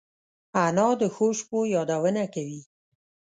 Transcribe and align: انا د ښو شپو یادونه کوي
انا 0.65 0.87
د 1.01 1.03
ښو 1.15 1.27
شپو 1.37 1.59
یادونه 1.75 2.23
کوي 2.33 2.61